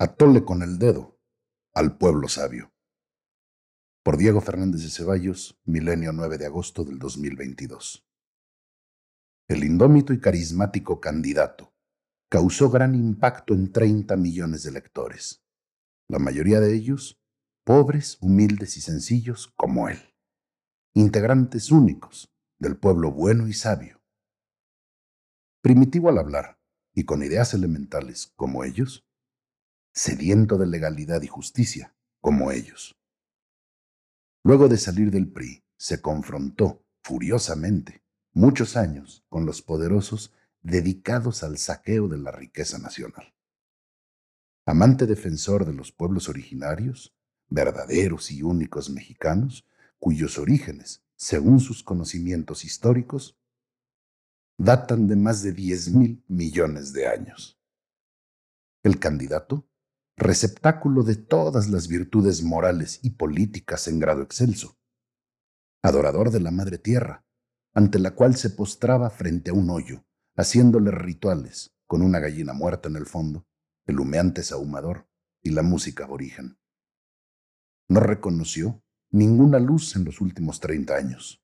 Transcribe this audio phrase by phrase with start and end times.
[0.00, 1.18] Atole con el dedo
[1.74, 2.72] al pueblo sabio.
[4.04, 8.06] Por Diego Fernández de Ceballos, milenio 9 de agosto del 2022.
[9.48, 11.74] El indómito y carismático candidato
[12.30, 15.44] causó gran impacto en 30 millones de lectores,
[16.08, 17.20] la mayoría de ellos
[17.64, 20.14] pobres, humildes y sencillos como él,
[20.94, 24.00] integrantes únicos del pueblo bueno y sabio.
[25.60, 26.60] Primitivo al hablar
[26.94, 29.07] y con ideas elementales como ellos,
[29.98, 32.96] sediento de legalidad y justicia, como ellos.
[34.44, 41.58] Luego de salir del PRI, se confrontó furiosamente muchos años con los poderosos dedicados al
[41.58, 43.34] saqueo de la riqueza nacional.
[44.66, 47.16] Amante defensor de los pueblos originarios,
[47.48, 49.66] verdaderos y únicos mexicanos,
[49.98, 53.36] cuyos orígenes, según sus conocimientos históricos,
[54.58, 57.58] datan de más de 10 mil millones de años.
[58.84, 59.68] El candidato
[60.18, 64.76] receptáculo de todas las virtudes morales y políticas en grado excelso,
[65.80, 67.24] adorador de la Madre Tierra,
[67.72, 70.04] ante la cual se postraba frente a un hoyo,
[70.36, 73.46] haciéndole rituales con una gallina muerta en el fondo,
[73.86, 75.08] el humeante sahumador
[75.40, 76.58] y la música aborigen.
[77.88, 81.42] No reconoció ninguna luz en los últimos treinta años.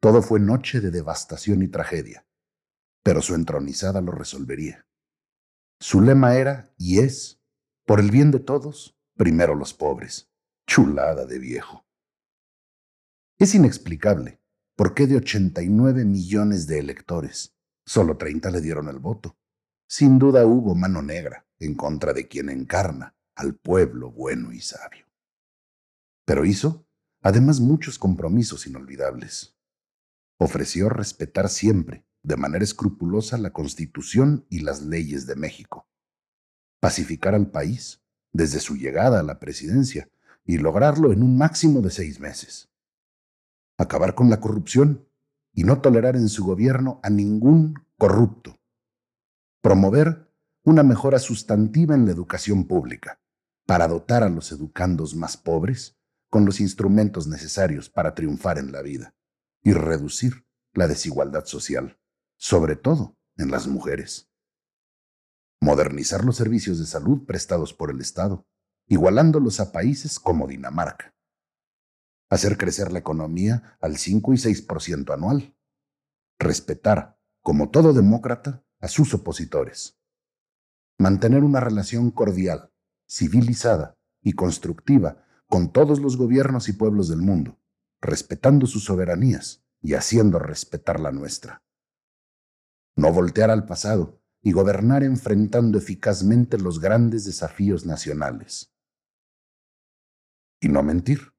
[0.00, 2.26] Todo fue noche de devastación y tragedia,
[3.02, 4.86] pero su entronizada lo resolvería.
[5.80, 7.37] Su lema era y es
[7.88, 10.30] por el bien de todos, primero los pobres.
[10.66, 11.86] Chulada de viejo.
[13.38, 14.42] Es inexplicable
[14.76, 19.38] por qué de 89 millones de electores, solo 30 le dieron el voto.
[19.88, 25.06] Sin duda hubo mano negra en contra de quien encarna al pueblo bueno y sabio.
[26.26, 26.86] Pero hizo,
[27.22, 29.56] además, muchos compromisos inolvidables.
[30.38, 35.87] Ofreció respetar siempre, de manera escrupulosa, la Constitución y las leyes de México
[36.80, 38.00] pacificar al país
[38.32, 40.08] desde su llegada a la presidencia
[40.44, 42.68] y lograrlo en un máximo de seis meses.
[43.76, 45.06] Acabar con la corrupción
[45.52, 48.58] y no tolerar en su gobierno a ningún corrupto.
[49.60, 50.32] Promover
[50.64, 53.20] una mejora sustantiva en la educación pública
[53.66, 55.96] para dotar a los educandos más pobres
[56.30, 59.14] con los instrumentos necesarios para triunfar en la vida
[59.62, 61.98] y reducir la desigualdad social,
[62.36, 64.27] sobre todo en las mujeres
[65.60, 68.46] modernizar los servicios de salud prestados por el Estado,
[68.86, 71.14] igualándolos a países como Dinamarca,
[72.30, 75.56] hacer crecer la economía al 5 y 6% anual,
[76.38, 79.98] respetar, como todo demócrata, a sus opositores,
[80.98, 82.72] mantener una relación cordial,
[83.08, 87.58] civilizada y constructiva con todos los gobiernos y pueblos del mundo,
[88.00, 91.64] respetando sus soberanías y haciendo respetar la nuestra.
[92.96, 94.17] No voltear al pasado,
[94.48, 98.72] y gobernar enfrentando eficazmente los grandes desafíos nacionales.
[100.58, 101.34] Y no mentir,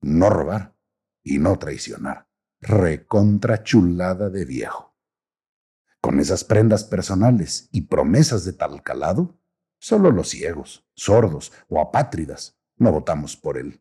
[0.00, 0.76] no robar
[1.22, 2.28] y no traicionar.
[2.60, 4.96] Recontra chulada de viejo.
[6.00, 9.38] Con esas prendas personales y promesas de tal calado,
[9.78, 13.80] solo los ciegos, sordos o apátridas no votamos por él.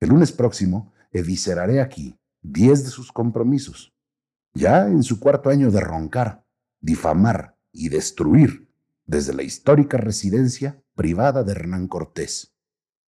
[0.00, 3.94] El lunes próximo evisceraré aquí diez de sus compromisos,
[4.52, 6.44] ya en su cuarto año de roncar
[6.80, 8.68] difamar y destruir
[9.04, 12.54] desde la histórica residencia privada de Hernán Cortés,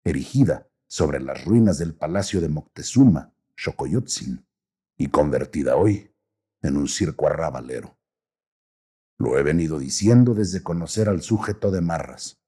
[0.04, 4.46] erigida sobre las ruinas del palacio de Moctezuma, Xocoyotzin,
[4.96, 6.14] y convertida hoy
[6.62, 7.98] en un circo arrabalero.
[9.18, 12.40] Lo he venido diciendo desde conocer al sujeto de Marras.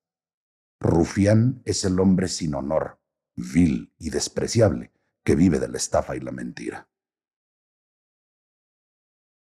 [0.80, 3.00] Rufián es el hombre sin honor,
[3.36, 4.92] vil y despreciable,
[5.24, 6.88] que vive de la estafa y la mentira.